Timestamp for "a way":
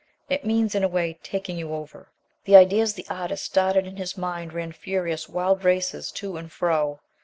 0.83-1.19